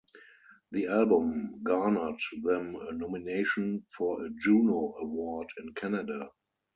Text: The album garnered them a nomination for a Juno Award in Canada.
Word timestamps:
The 0.71 0.87
album 0.87 1.61
garnered 1.61 2.19
them 2.41 2.75
a 2.75 2.91
nomination 2.91 3.85
for 3.95 4.25
a 4.25 4.31
Juno 4.31 4.95
Award 4.99 5.49
in 5.61 5.75
Canada. 5.75 6.31